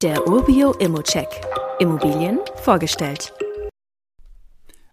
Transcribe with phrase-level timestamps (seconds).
[0.00, 1.26] Der Urbio Immocheck.
[1.80, 3.32] Immobilien vorgestellt.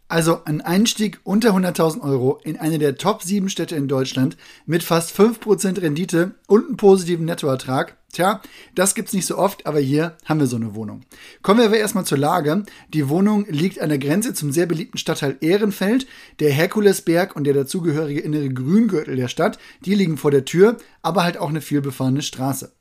[0.08, 4.82] Also ein Einstieg unter 100.000 Euro in eine der Top 7 Städte in Deutschland mit
[4.82, 7.98] fast 5% Rendite und einem positiven Nettoertrag.
[8.16, 8.42] Tja,
[8.76, 11.02] das gibt's nicht so oft, aber hier haben wir so eine Wohnung.
[11.42, 12.64] Kommen wir aber erstmal zur Lage.
[12.94, 16.08] Die Wohnung liegt an der Grenze zum sehr beliebten Stadtteil Ehrenfeld.
[16.40, 21.26] Der Herkulesberg und der dazugehörige innere Grüngürtel der Stadt, die liegen vor der Tür, aber
[21.26, 22.72] halt auch eine vielbefahrene Straße.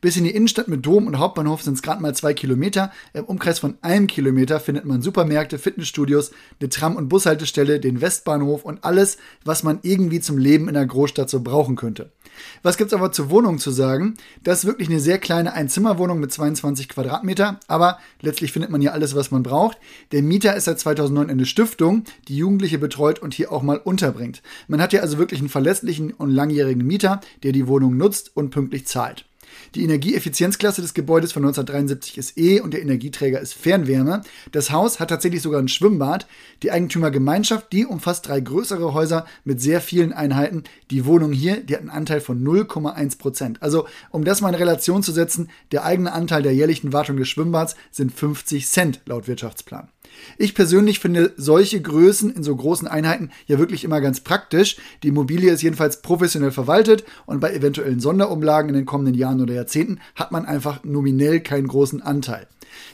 [0.00, 2.92] Bis in die Innenstadt mit Dom und Hauptbahnhof sind es gerade mal zwei Kilometer.
[3.14, 8.64] Im Umkreis von einem Kilometer findet man Supermärkte, Fitnessstudios, eine Tram- und Bushaltestelle, den Westbahnhof
[8.64, 12.12] und alles, was man irgendwie zum Leben in der Großstadt so brauchen könnte.
[12.62, 14.14] Was gibt's aber zur Wohnung zu sagen?
[14.42, 18.92] Das ist wirklich eine sehr kleine Einzimmerwohnung mit 22 Quadratmeter, aber letztlich findet man hier
[18.92, 19.78] alles, was man braucht.
[20.12, 24.42] Der Mieter ist seit 2009 eine Stiftung, die Jugendliche betreut und hier auch mal unterbringt.
[24.68, 28.50] Man hat hier also wirklich einen verlässlichen und langjährigen Mieter, der die Wohnung nutzt und
[28.50, 29.26] pünktlich zahlt.
[29.74, 34.22] Die Energieeffizienzklasse des Gebäudes von 1973 ist E und der Energieträger ist Fernwärme.
[34.52, 36.26] Das Haus hat tatsächlich sogar ein Schwimmbad.
[36.62, 40.64] Die Eigentümergemeinschaft, die umfasst drei größere Häuser mit sehr vielen Einheiten.
[40.90, 43.62] Die Wohnung hier, die hat einen Anteil von 0,1 Prozent.
[43.62, 47.28] Also, um das mal in Relation zu setzen, der eigene Anteil der jährlichen Wartung des
[47.28, 49.88] Schwimmbads sind 50 Cent laut Wirtschaftsplan.
[50.38, 54.76] Ich persönlich finde solche Größen in so großen Einheiten ja wirklich immer ganz praktisch.
[55.02, 59.54] Die Immobilie ist jedenfalls professionell verwaltet und bei eventuellen Sonderumlagen in den kommenden Jahren oder
[59.54, 62.46] Jahrzehnten hat man einfach nominell keinen großen Anteil.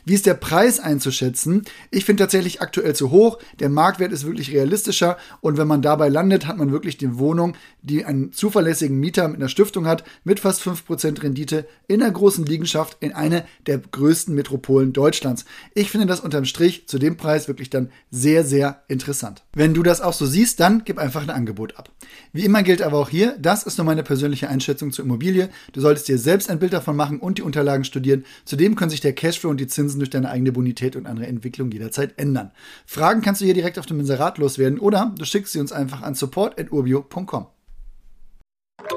[0.04, 1.64] Wie ist der Preis einzuschätzen?
[1.90, 3.38] Ich finde tatsächlich aktuell zu hoch.
[3.58, 7.54] Der Marktwert ist wirklich realistischer und wenn man dabei landet, hat man wirklich die Wohnung,
[7.82, 12.44] die einen zuverlässigen Mieter mit einer Stiftung hat, mit fast 5% Rendite in einer großen
[12.44, 15.44] Liegenschaft in eine der größten Metropolen Deutschlands.
[15.74, 19.42] Ich finde das unterm Strich zu dem Preis wirklich dann sehr, sehr interessant.
[19.54, 21.90] Wenn du das auch so siehst, dann gib einfach ein Angebot ab.
[22.32, 25.48] Wie immer gilt aber auch hier, das ist nur meine persönliche Einschätzung zur Immobilie.
[25.72, 28.24] Du solltest dir selbst ein Bild davon machen und die Unterlagen studieren.
[28.44, 31.70] Zudem können sich der Cashflow und die Zinsen durch deine eigene Bonität und andere Entwicklung
[31.70, 32.50] jederzeit ändern.
[32.86, 36.02] Fragen kannst du hier direkt auf dem Inserat loswerden oder du schickst sie uns einfach
[36.02, 37.46] an support.urbio.com.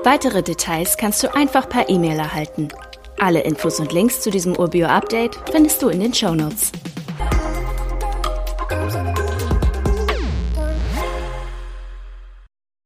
[0.04, 2.68] Weitere Details kannst du einfach per E-Mail erhalten.
[3.20, 6.72] Alle Infos und Links zu diesem Urbio-Update findest du in den Show Notes.